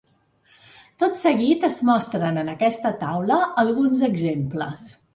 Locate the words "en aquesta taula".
2.45-3.41